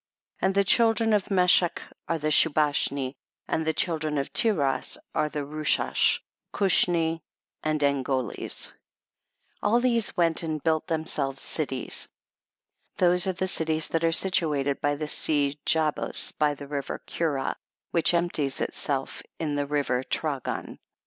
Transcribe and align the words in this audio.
And 0.39 0.55
the 0.55 0.63
children 0.63 1.13
of 1.13 1.29
Meshech 1.29 1.79
are 2.07 2.17
the 2.17 2.31
Shibashni 2.31 3.13
and 3.47 3.67
the 3.67 3.73
children 3.73 4.17
of 4.17 4.33
Tiras 4.33 4.97
are 5.13 5.29
Rushash, 5.29 6.21
Cushni, 6.51 7.21
and 7.61 7.81
Ongolis; 7.83 8.73
all 9.61 9.79
these 9.79 10.17
went 10.17 10.41
and 10.41 10.63
built 10.63 10.87
themselves 10.87 11.43
cities; 11.43 12.07
those 12.97 13.27
are 13.27 13.33
the 13.33 13.47
cities 13.47 13.89
that 13.89 14.03
are 14.03 14.11
situate 14.11 14.81
by 14.81 14.95
the 14.95 15.07
sea 15.07 15.59
Jabus 15.67 16.31
by' 16.35 16.55
the 16.55 16.65
river 16.65 16.97
Cura, 17.05 17.55
which 17.91 18.15
empties 18.15 18.59
itself 18.59 19.21
in 19.37 19.53
the 19.53 19.67
river 19.67 20.03
Tragan. 20.03 20.79